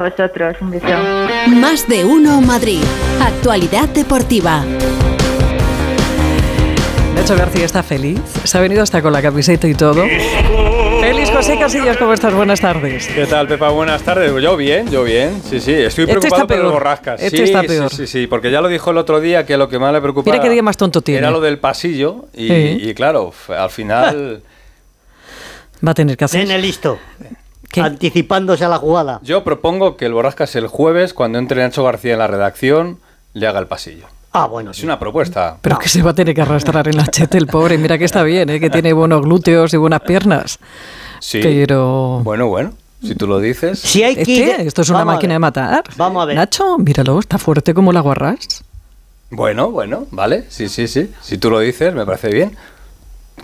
[0.00, 0.86] vosotros, un beso.
[1.48, 2.80] Más de uno Madrid.
[3.20, 4.64] Actualidad deportiva.
[7.14, 8.20] Nacho García está feliz.
[8.44, 10.04] Se ha venido hasta con la camiseta y todo.
[11.00, 12.32] Feliz José Casillas, ¿cómo estás?
[12.34, 13.08] Buenas tardes.
[13.08, 13.70] ¿Qué tal, Pepa?
[13.70, 14.32] Buenas tardes.
[14.42, 15.40] Yo bien, yo bien.
[15.48, 15.72] Sí, sí.
[15.72, 16.72] Estoy Este preocupado está por peor.
[16.72, 17.22] borrascas.
[17.22, 17.90] Este sí, está peor.
[17.90, 20.00] Sí, sí, sí, porque ya lo dijo el otro día que lo que más le
[20.00, 21.18] preocupaba Mira qué día más tonto tiene.
[21.20, 22.78] era lo del pasillo y, Sí.
[22.82, 24.42] y claro, al final
[25.86, 26.46] Va a tener que hacer.
[26.46, 26.98] Nene listo.
[27.70, 27.80] ¿Qué?
[27.80, 29.20] Anticipándose a la jugada.
[29.22, 32.98] yo propongo que el borrascas el jueves, cuando entre Nacho García en la redacción,
[33.32, 34.06] le haga el pasillo.
[34.32, 34.70] Ah, bueno.
[34.72, 34.84] Es sí.
[34.84, 35.56] una propuesta.
[35.60, 37.78] Pero que se va a tener que arrastrar en la chete el pobre.
[37.78, 38.60] Mira que está bien, ¿eh?
[38.60, 40.58] que tiene buenos glúteos y buenas piernas.
[41.20, 41.40] Sí.
[41.42, 42.20] Pero.
[42.22, 42.72] Bueno, bueno,
[43.02, 43.78] si tú lo dices.
[43.80, 45.36] Si hay que Este, esto es una Vamos a máquina ver.
[45.36, 45.84] de matar.
[45.96, 46.36] Vamos a ver.
[46.36, 48.62] Nacho, míralo, está fuerte como la guarras.
[49.30, 50.44] Bueno, bueno, vale.
[50.48, 51.10] Sí, sí, sí.
[51.20, 52.56] Si tú lo dices, me parece bien.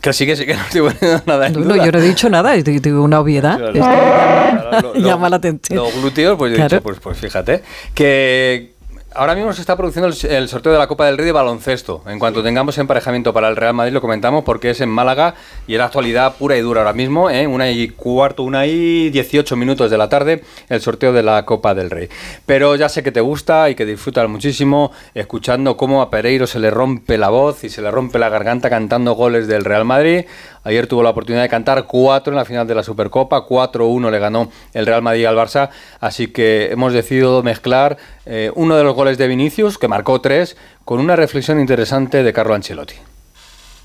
[0.07, 1.85] Que sí, que sí, que no estoy poniendo nada en No, duda.
[1.85, 3.57] yo no he dicho nada, es de- de una obviedad.
[3.59, 3.73] Claro.
[3.73, 5.83] Esto Claro, lo- lo- llama la atención.
[5.83, 6.77] Los glúteos, pues yo he Claro.
[6.77, 7.63] dicho, pues, pues fíjate.
[7.93, 8.76] Que
[9.17, 12.03] ahora mismo se está produciendo el, el sorteo de la Copa del Rey de baloncesto.
[12.07, 15.35] En cuanto tengamos emparejamiento para el Real Madrid lo comentamos porque es en Málaga
[15.67, 17.47] y es la actualidad pura y dura ahora mismo, ¿eh?
[17.47, 21.75] una y cuarto, una y dieciocho minutos de la tarde, el sorteo de la Copa
[21.75, 22.09] del Rey.
[22.45, 26.59] Pero ya sé que te gusta y que disfrutas muchísimo escuchando cómo a Pereiro se
[26.59, 30.27] le rompe la voz y se le rompe la garganta cantando goles del Real Madrid.
[30.67, 34.19] Ayer tuvo la oportunidad de cantar cuatro en la final de la Supercopa, 4-1 le
[34.19, 38.97] ganó el Real Madrid al Barça, así que hemos decidido mezclar eh, uno de los
[38.97, 42.97] goles de Vinicius, que marcó tres, con una reflexión interesante de Carlo Ancelotti.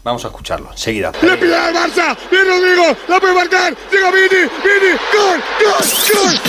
[0.03, 1.11] Vamos a escucharlo enseguida.
[1.21, 5.85] Le pide al Barça, viene Rodrigo, la puede marcar, llega Vini, Vini, gol, gol,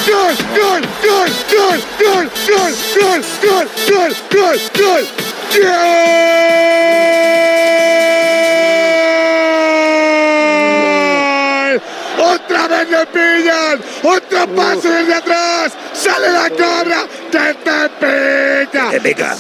[0.09, 5.05] gol, gol, gol, gol, gol, gol, gol, gol, gol, gol, gol,
[5.61, 7.32] gol.
[13.07, 18.91] Pillan, otro pase desde atrás, sale la cobra, que te pica.
[18.91, 19.37] ¡Que pica!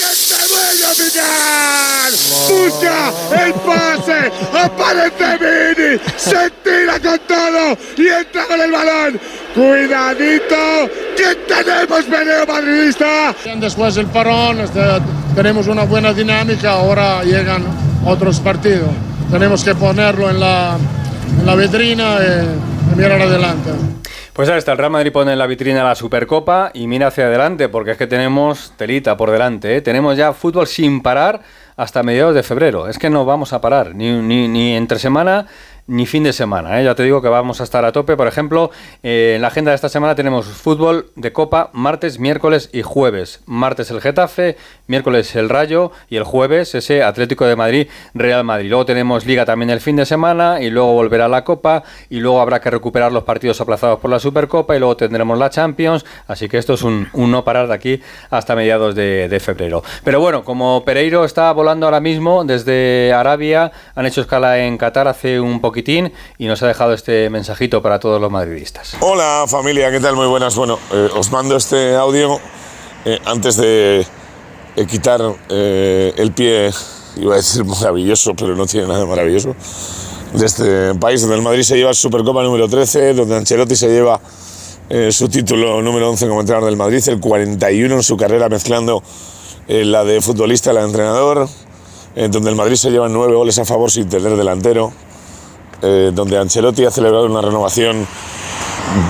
[0.00, 2.10] ¡Que te vuelve a picar!
[2.48, 3.12] Busca
[3.44, 9.20] el pase, aparece Vini, se tira con todo y entra con el balón.
[9.54, 13.34] Cuidadito, que tenemos veneno madridista.
[13.56, 14.80] Después del parón este,
[15.34, 17.64] tenemos una buena dinámica, ahora llegan
[18.04, 18.90] otros partidos.
[19.30, 20.76] Tenemos que ponerlo en la,
[21.38, 23.70] en la vitrina y adelante.
[24.32, 27.26] Pues ahí está, el Real Madrid pone en la vitrina la Supercopa y mira hacia
[27.26, 29.80] adelante, porque es que tenemos telita por delante, ¿eh?
[29.80, 31.40] tenemos ya fútbol sin parar
[31.76, 32.88] hasta mediados de febrero.
[32.88, 35.46] Es que no vamos a parar, ni, ni, ni entre semana
[35.90, 36.80] ni fin de semana.
[36.80, 36.84] ¿eh?
[36.84, 38.16] Ya te digo que vamos a estar a tope.
[38.16, 38.70] Por ejemplo,
[39.02, 43.42] eh, en la agenda de esta semana tenemos fútbol de Copa martes, miércoles y jueves.
[43.46, 44.56] Martes el Getafe,
[44.86, 48.68] miércoles el Rayo y el jueves ese Atlético de Madrid, Real Madrid.
[48.68, 52.40] Luego tenemos Liga también el fin de semana y luego volverá la Copa y luego
[52.40, 56.04] habrá que recuperar los partidos aplazados por la Supercopa y luego tendremos la Champions.
[56.28, 59.82] Así que esto es un, no parar de aquí hasta mediados de, de febrero.
[60.04, 65.08] Pero bueno, como Pereiro está volando ahora mismo desde Arabia, han hecho escala en Qatar
[65.08, 68.96] hace un poquitín y nos ha dejado este mensajito para todos los madridistas.
[69.00, 70.14] Hola familia, ¿qué tal?
[70.14, 70.54] Muy buenas.
[70.54, 72.38] Bueno, eh, os mando este audio
[73.04, 74.06] eh, antes de
[74.76, 76.70] eh, quitar eh, el pie,
[77.16, 79.56] iba a decir maravilloso, pero no tiene nada de maravilloso,
[80.34, 83.88] de este país donde el Madrid se lleva su Supercopa número 13, donde Ancelotti se
[83.88, 84.20] lleva
[84.90, 89.02] eh, su título número 11 como entrenador del Madrid, el 41 en su carrera mezclando
[89.66, 91.48] eh, la de futbolista y la de entrenador,
[92.12, 94.92] donde el Madrid se lleva nueve goles a favor sin tener delantero,
[95.82, 98.06] eh, donde Ancelotti ha celebrado una renovación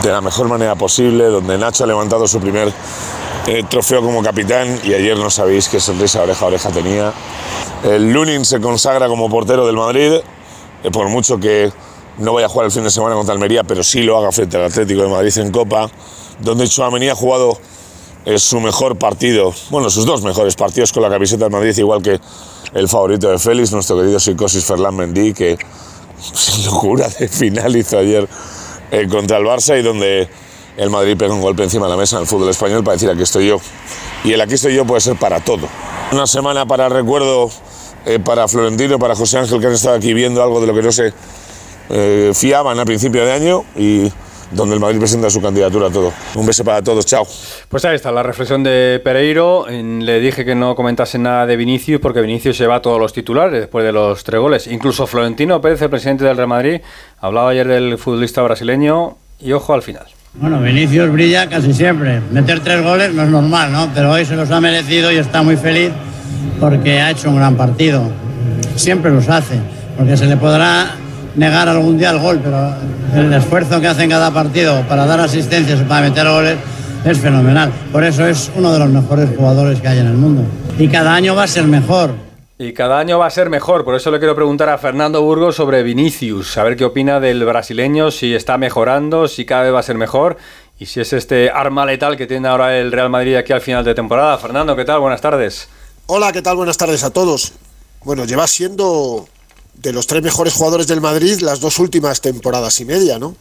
[0.03, 2.73] de la mejor manera posible, donde Nacho ha levantado su primer
[3.47, 7.13] eh, trofeo como capitán y ayer no sabéis qué sonrisa oreja a oreja tenía.
[7.83, 10.13] El Lunin se consagra como portero del Madrid,
[10.85, 11.73] eh, por mucho que
[12.19, 14.59] no vaya a jugar el fin de semana contra Almería, pero sí lo haga frente
[14.59, 15.91] al Atlético de Madrid en Copa,
[16.39, 17.59] donde Chouameni ha jugado
[18.27, 22.03] eh, su mejor partido, bueno, sus dos mejores partidos con la camiseta del Madrid, igual
[22.03, 22.21] que
[22.75, 25.59] el favorito de Félix, nuestro querido Psicosis Ferland Mendy, que
[26.65, 28.29] locura de final hizo ayer
[28.91, 30.29] eh, contra el Barça y donde
[30.77, 33.11] el Madrid pega un golpe encima de la mesa en el fútbol español para decir
[33.11, 33.61] aquí estoy yo.
[34.25, 35.69] Y el aquí estoy yo puede ser para todo.
[36.13, 37.51] Una semana para recuerdo
[38.07, 40.83] eh, para Florentino, para José Ángel, que han estado aquí viendo algo de lo que
[40.83, 41.13] no se
[41.91, 44.11] eh, fiaban a principio de año y
[44.51, 46.13] donde el Madrid presenta su candidatura a todo.
[46.35, 47.27] Un beso para todos, chao.
[47.69, 49.67] Pues ahí está la reflexión de Pereiro.
[49.69, 53.85] Le dije que no comentase nada de Vinicius porque Vinicius lleva todos los titulares después
[53.85, 54.67] de los tres goles.
[54.67, 56.81] Incluso Florentino Pérez, el presidente del Real Madrid,
[57.21, 60.07] hablaba ayer del futbolista brasileño y ojo al final.
[60.35, 62.21] Bueno, Vinicius brilla casi siempre.
[62.31, 63.91] Meter tres goles no es normal, ¿no?
[63.95, 65.91] Pero hoy se los ha merecido y está muy feliz
[66.61, 68.03] porque ha hecho un gran partido.
[68.77, 69.59] Siempre los hace,
[69.97, 70.95] porque se le podrá
[71.35, 72.75] negar algún día el gol, pero
[73.15, 76.59] el esfuerzo que hace en cada partido para dar asistencias, para meter goles,
[77.05, 77.73] es fenomenal.
[77.93, 80.43] Por eso es uno de los mejores jugadores que hay en el mundo.
[80.79, 82.15] Y cada año va a ser mejor.
[82.59, 85.57] Y cada año va a ser mejor, por eso le quiero preguntar a Fernando Burgos
[85.57, 89.81] sobre Vinicius, a ver qué opina del brasileño, si está mejorando, si cada vez va
[89.81, 90.37] a ser mejor
[90.79, 93.83] y si es este arma letal que tiene ahora el Real Madrid aquí al final
[93.83, 94.37] de temporada.
[94.37, 95.01] Fernando, ¿qué tal?
[95.01, 95.69] Buenas tardes.
[96.05, 96.57] Hola, ¿qué tal?
[96.57, 97.55] Buenas tardes a todos.
[98.05, 99.27] Bueno, lleva siendo
[99.83, 103.37] de los tres mejores jugadores del Madrid las dos últimas temporadas y media, ¿no?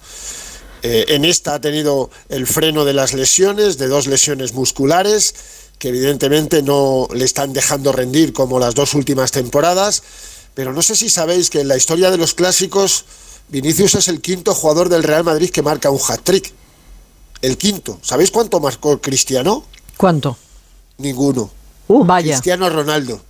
[0.81, 5.36] Eh, en esta ha tenido el freno de las lesiones, de dos lesiones musculares,
[5.77, 10.03] que evidentemente no le están dejando rendir como las dos últimas temporadas,
[10.53, 13.06] pero no sé si sabéis que en la historia de los clásicos,
[13.50, 16.53] Vinicius es el quinto jugador del Real Madrid que marca un hat-trick.
[17.42, 18.00] El quinto.
[18.01, 19.63] ¿Sabéis cuánto marcó Cristiano?
[19.97, 20.38] ¿Cuánto?
[20.97, 21.50] Ninguno.
[21.88, 22.33] Uh, vaya.
[22.33, 23.21] Cristiano Ronaldo.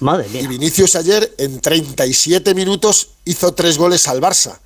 [0.00, 0.48] Madre Y mía.
[0.48, 4.58] Vinicius ayer en 37 minutos hizo tres goles al Barça.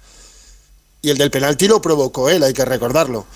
[1.03, 3.27] Y el del penalti lo provocó él, hay que recordarlo.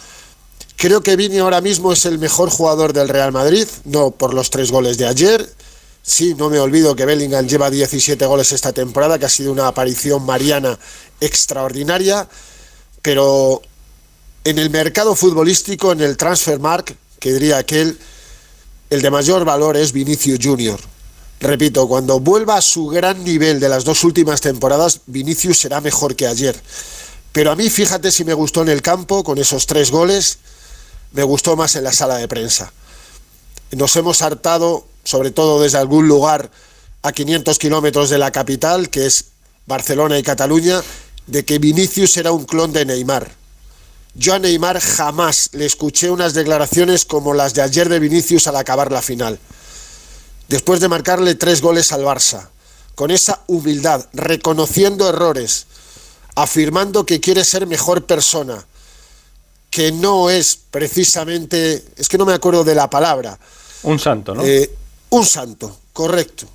[0.77, 4.50] Creo que Vini ahora mismo es el mejor jugador del Real Madrid, no por los
[4.50, 5.49] tres goles de ayer.
[6.03, 9.69] Sí, no me olvido que Bellingham lleva 17 goles esta temporada, que ha sido una
[9.69, 10.77] aparición mariana
[11.21, 12.29] extraordinaria.
[13.00, 13.62] Pero
[14.43, 17.97] en el mercado futbolístico, en el transfer mark, que diría aquel,
[18.91, 20.81] el de mayor valor es Vinicius Junior.
[21.43, 26.15] Repito, cuando vuelva a su gran nivel de las dos últimas temporadas, Vinicius será mejor
[26.15, 26.55] que ayer.
[27.33, 30.39] Pero a mí, fíjate si me gustó en el campo con esos tres goles,
[31.11, 32.73] me gustó más en la sala de prensa.
[33.73, 36.49] Nos hemos hartado, sobre todo desde algún lugar
[37.03, 39.25] a 500 kilómetros de la capital, que es
[39.67, 40.81] Barcelona y Cataluña,
[41.27, 43.29] de que Vinicius era un clon de Neymar.
[44.15, 48.55] Yo a Neymar jamás le escuché unas declaraciones como las de ayer de Vinicius al
[48.55, 49.41] acabar la final
[50.49, 52.49] después de marcarle tres goles al Barça,
[52.94, 55.67] con esa humildad, reconociendo errores,
[56.35, 58.65] afirmando que quiere ser mejor persona,
[59.71, 63.39] que no es precisamente, es que no me acuerdo de la palabra,
[63.83, 64.43] Un santo, ¿no?
[64.44, 64.71] eh,
[65.11, 66.47] un santo, correcto.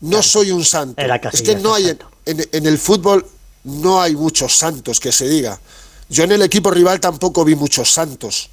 [0.00, 1.00] No soy un santo.
[1.00, 1.88] Era Es que no hay
[2.26, 3.26] en- en el fútbol
[3.64, 5.60] no hay muchos santos que se diga.
[6.08, 8.48] Yo en el equipo rival tampoco vi muchos santos.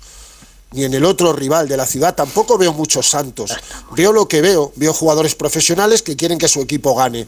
[0.71, 3.53] Ni en el otro rival de la ciudad tampoco veo muchos santos.
[3.91, 4.73] Veo lo que veo.
[4.75, 7.25] Veo jugadores profesionales que quieren que su equipo gane.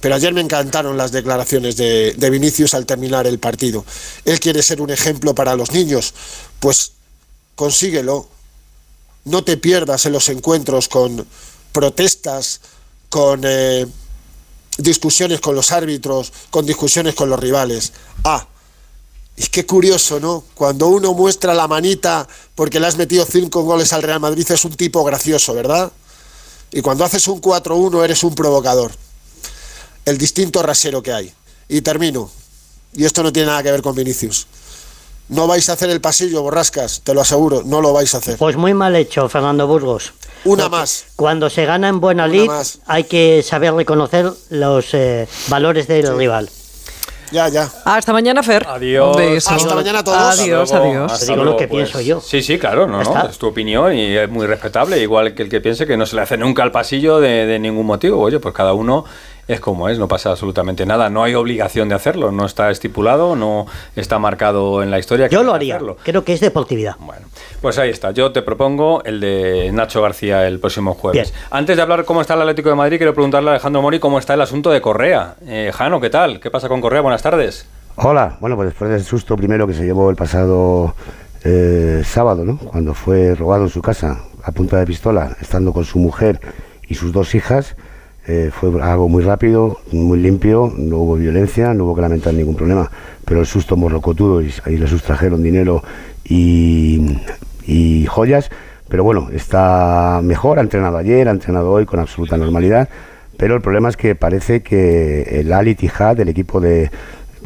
[0.00, 3.84] Pero ayer me encantaron las declaraciones de, Vinicius al terminar el partido.
[4.24, 6.14] Él quiere ser un ejemplo para los niños.
[6.60, 6.92] Pues
[7.56, 8.28] consíguelo.
[9.24, 11.26] No te pierdas en los encuentros con
[11.72, 12.60] protestas,
[13.08, 13.84] con eh,
[14.78, 17.92] discusiones con los árbitros, con discusiones con los rivales.
[18.22, 18.46] Ah,
[19.36, 20.44] y qué curioso, ¿no?
[20.54, 24.64] Cuando uno muestra la manita porque le has metido cinco goles al Real Madrid es
[24.64, 25.92] un tipo gracioso, ¿verdad?
[26.72, 28.92] Y cuando haces un 4-1 eres un provocador.
[30.04, 31.32] El distinto rasero que hay.
[31.68, 32.30] Y termino.
[32.94, 34.46] Y esto no tiene nada que ver con Vinicius.
[35.28, 38.38] No vais a hacer el pasillo, borrascas, te lo aseguro, no lo vais a hacer.
[38.38, 40.12] Pues muy mal hecho, Fernando Burgos.
[40.44, 41.04] Una Porque más.
[41.16, 42.48] Cuando se gana en buena lid,
[42.86, 46.48] hay que saber reconocer los eh, valores del rival.
[47.30, 47.68] Ya, ya.
[47.84, 48.66] Hasta mañana, Fer.
[48.68, 49.16] Adiós.
[49.16, 49.50] Beso.
[49.50, 50.40] Hasta mañana a todos.
[50.40, 50.86] Adiós, luego.
[50.86, 51.26] adiós.
[51.26, 51.90] Digo lo que pues.
[51.90, 52.20] pienso yo.
[52.20, 55.48] Sí, sí, claro, no, no, es tu opinión y es muy respetable, igual que el
[55.48, 58.20] que piense que no se le hace nunca al pasillo de, de ningún motivo.
[58.20, 59.04] Oye, pues cada uno
[59.48, 63.36] es como es, no pasa absolutamente nada, no hay obligación de hacerlo, no está estipulado,
[63.36, 65.28] no está marcado en la historia.
[65.28, 65.76] que Yo lo haría.
[65.76, 65.96] hacerlo.
[66.02, 66.96] Creo que es deportividad.
[66.98, 67.26] Bueno,
[67.60, 68.10] pues ahí está.
[68.10, 71.30] Yo te propongo el de Nacho García el próximo jueves.
[71.30, 71.42] Bien.
[71.50, 74.18] Antes de hablar cómo está el Atlético de Madrid, quiero preguntarle a Alejandro Mori cómo
[74.18, 75.36] está el asunto de Correa.
[75.46, 76.40] Eh, Jano, ¿qué tal?
[76.40, 77.00] ¿Qué pasa con Correa?
[77.00, 77.66] Buenas tardes.
[77.96, 80.94] Hola, bueno, pues después del susto primero que se llevó el pasado
[81.44, 82.58] eh, sábado, ¿no?
[82.58, 86.40] Cuando fue robado en su casa a punta de pistola, estando con su mujer
[86.88, 87.74] y sus dos hijas,
[88.28, 92.56] eh, fue algo muy rápido, muy limpio, no hubo violencia, no hubo que lamentar ningún
[92.56, 92.90] problema,
[93.24, 95.84] pero el susto morrocotudo y ahí le sustrajeron dinero
[96.24, 97.06] y,
[98.08, 98.50] joyas,
[98.88, 102.88] pero bueno, está mejor, ha entrenado ayer, ha entrenado hoy con absoluta normalidad,
[103.36, 106.90] pero el problema es que parece que el Al Ittihad, el equipo de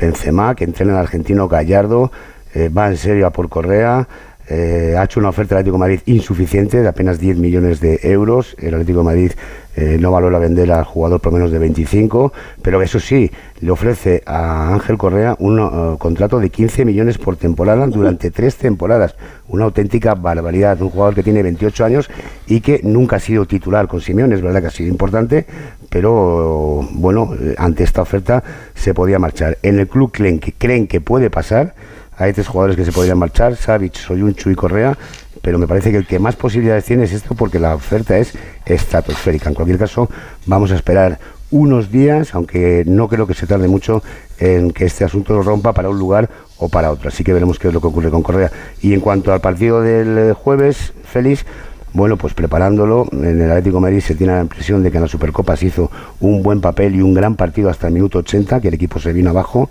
[0.00, 2.10] Benzema, que entrena al argentino Gallardo,
[2.54, 4.08] eh, va en serio a por Correa,
[4.52, 8.00] eh, ha hecho una oferta al Atlético de Madrid insuficiente de apenas 10 millones de
[8.02, 8.56] euros.
[8.58, 9.32] El Atlético de Madrid
[9.76, 13.30] eh, no valora vender al jugador por menos de 25, pero eso sí,
[13.60, 18.56] le ofrece a Ángel Correa un eh, contrato de 15 millones por temporada durante tres
[18.56, 19.14] temporadas.
[19.48, 20.82] Una auténtica barbaridad.
[20.82, 22.10] Un jugador que tiene 28 años
[22.48, 24.34] y que nunca ha sido titular con Simeone.
[24.34, 25.46] Es verdad que ha sido importante,
[25.90, 28.42] pero bueno, ante esta oferta
[28.74, 29.58] se podía marchar.
[29.62, 31.74] En el club creen que, creen que puede pasar.
[32.20, 34.96] Hay tres jugadores que se podrían marchar, Savic, Soyunchu y Correa,
[35.40, 38.34] pero me parece que el que más posibilidades tiene es esto porque la oferta es
[38.66, 39.48] estratosférica.
[39.48, 40.06] En cualquier caso,
[40.44, 41.18] vamos a esperar
[41.50, 44.02] unos días, aunque no creo que se tarde mucho
[44.38, 47.08] en que este asunto lo rompa para un lugar o para otro.
[47.08, 48.52] Así que veremos qué es lo que ocurre con Correa.
[48.82, 51.46] Y en cuanto al partido del eh, jueves, Félix,
[51.94, 55.08] bueno, pues preparándolo, en el Atlético Madrid se tiene la impresión de que en la
[55.08, 58.68] Supercopa se hizo un buen papel y un gran partido hasta el minuto 80, que
[58.68, 59.70] el equipo se vino abajo.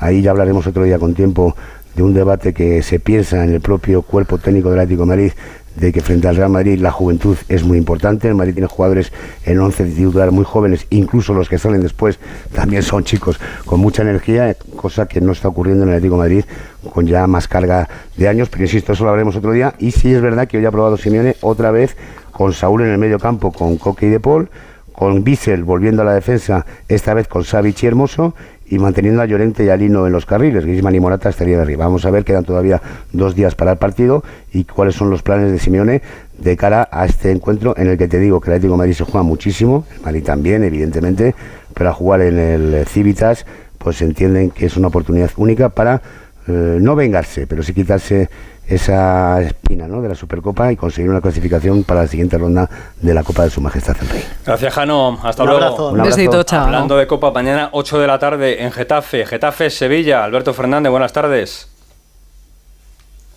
[0.00, 1.54] Ahí ya hablaremos otro día con tiempo
[1.94, 5.32] de un debate que se piensa en el propio cuerpo técnico del Atlético Madrid
[5.76, 8.28] de que frente al Real Madrid la juventud es muy importante.
[8.28, 9.12] El Madrid tiene jugadores
[9.44, 12.18] en 11 titular muy jóvenes, incluso los que salen después
[12.52, 16.44] también son chicos con mucha energía, cosa que no está ocurriendo en el Atlético Madrid
[16.92, 18.48] con ya más carga de años.
[18.48, 19.74] Pero insisto, eso lo hablaremos otro día.
[19.78, 21.96] Y sí es verdad que hoy ha probado Simeone otra vez
[22.32, 24.50] con Saúl en el medio campo, con Coque y De Paul,
[24.92, 28.34] con Bissell volviendo a la defensa, esta vez con Savic y Hermoso,
[28.70, 30.64] y manteniendo a Llorente y a Lino en los carriles.
[30.64, 31.84] Griezmann y Morata estaría de arriba.
[31.84, 32.80] Vamos a ver, quedan todavía
[33.12, 34.22] dos días para el partido
[34.52, 36.02] y cuáles son los planes de Simeone
[36.38, 38.94] de cara a este encuentro en el que te digo que el Atlético de Madrid
[38.94, 41.34] se juega muchísimo, el Madrid también, evidentemente,
[41.74, 43.44] pero a jugar en el Civitas,
[43.76, 46.00] pues entienden que es una oportunidad única para
[46.46, 48.30] eh, no vengarse, pero sí quitarse
[48.66, 50.00] esa espina ¿no?
[50.00, 52.68] de la Supercopa y conseguir una clasificación para la siguiente ronda
[53.00, 54.24] de la Copa de Su Majestad el Rey.
[54.46, 55.18] Gracias, Jano.
[55.24, 55.64] Hasta Un luego.
[55.64, 55.88] abrazo.
[55.90, 56.66] Un besito, chao.
[56.66, 59.26] Hablando de Copa, mañana 8 de la tarde en Getafe.
[59.26, 60.22] Getafe, Sevilla.
[60.24, 61.68] Alberto Fernández, buenas tardes.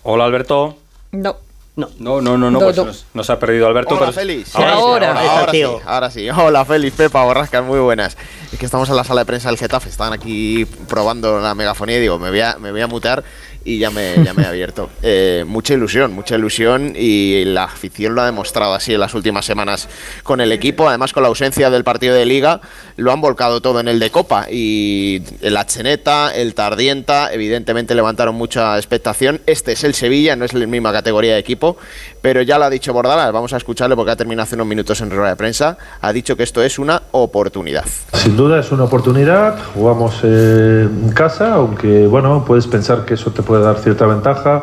[0.04, 0.76] Hola, Alberto.
[1.12, 1.36] No.
[1.76, 2.84] No, no, no, no, No, pues no.
[2.84, 3.96] Nos, nos ha perdido Alberto.
[3.96, 4.54] Hola, pero- Félix.
[4.54, 6.30] Ahora sí, ahora sí.
[6.30, 8.16] Hola, Félix, Pepa, Borrascas, muy buenas.
[8.54, 11.98] Es que estamos en la sala de prensa del Getafe, están aquí probando la megafonía
[11.98, 13.24] y digo, me voy a, me voy a mutear
[13.64, 14.90] y ya me, ya me he abierto.
[15.06, 19.44] Eh, mucha ilusión, mucha ilusión y la afición lo ha demostrado así en las últimas
[19.44, 19.86] semanas
[20.22, 20.88] con el equipo.
[20.88, 22.62] Además, con la ausencia del partido de Liga,
[22.96, 28.34] lo han volcado todo en el de Copa y el Cheneta, el Tardienta, evidentemente levantaron
[28.34, 29.42] mucha expectación.
[29.46, 31.76] Este es el Sevilla, no es la misma categoría de equipo,
[32.22, 35.02] pero ya lo ha dicho Bordalas, vamos a escucharle porque ha terminado hace unos minutos
[35.02, 35.76] en rueda de prensa.
[36.00, 37.84] Ha dicho que esto es una oportunidad.
[38.14, 43.30] Sin duda es una oportunidad, jugamos eh, en casa, aunque bueno, puedes pensar que eso
[43.30, 44.62] te puede dar cierta ventaja.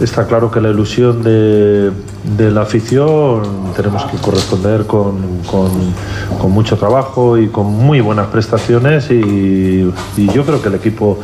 [0.00, 1.92] Está claro que la ilusión de,
[2.50, 3.42] la afición
[3.76, 5.16] tenemos que corresponder con,
[6.48, 11.18] mucho trabajo y con muy buenas prestaciones y, yo creo que el equipo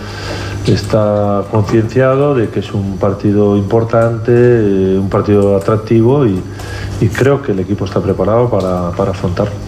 [0.67, 6.41] está concienciado de que es un partido importante, eh, un partido atractivo y,
[7.17, 9.68] creo que el equipo está preparado para, para afrontarlo.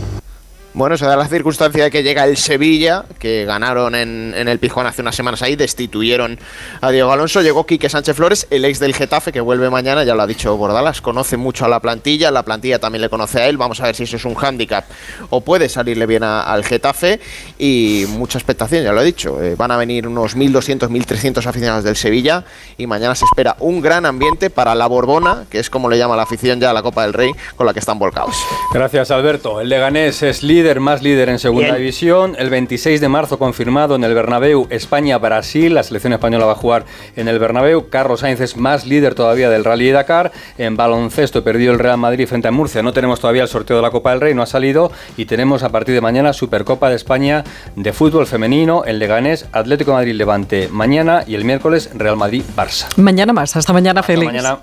[0.72, 4.86] Bueno, se da la circunstancia de que llega el Sevilla, que ganaron en, el Pijón
[4.86, 6.38] hace unas semanas ahí, destituyeron
[6.80, 10.14] a Diego Alonso, llegó Quique Sánchez Flores, el ex del Getafe, que vuelve mañana, ya
[10.14, 13.48] lo ha dicho Bordalas, conoce mucho a la plantilla, la plantilla también le conoce a
[13.48, 14.84] él, vamos a ver si eso es un hándicap
[15.30, 17.18] o puede salirle bien al Getafe,
[17.58, 21.82] y mucha expectación, ya lo he dicho, eh, van a venir unos 1.200, 1.300 aficionados
[21.82, 22.44] del Sevilla,
[22.78, 26.14] y mañana se espera un gran ambiente para la Borbona, que es como le llama
[26.14, 28.36] la afición ya a la Copa del Rey, con la que están volcados.
[28.72, 29.60] Gracias, Alberto.
[29.60, 31.78] El Leganés es líder, más líder en segunda Bien.
[31.78, 32.36] división.
[32.38, 35.72] El 26 de marzo confirmado en el Bernabéu, España-Brasil.
[35.74, 36.84] La selección española va a jugar
[37.16, 37.88] en el Bernabéu.
[37.88, 40.32] Carlos Sainz es más líder todavía del Rally de Dakar.
[40.58, 42.82] En baloncesto perdió el Real Madrid frente a Murcia.
[42.82, 44.92] No tenemos todavía el sorteo de la Copa del Rey, no ha salido.
[45.16, 47.42] Y tenemos a partir de mañana Supercopa de España
[47.74, 48.84] de fútbol femenino.
[48.84, 52.86] El Leganés, Atlético Madrid-Levante mañana y el miércoles Real Madrid-Barça.
[52.96, 53.56] Mañana más.
[53.56, 54.32] Hasta mañana, Hasta Félix.
[54.32, 54.58] mañana.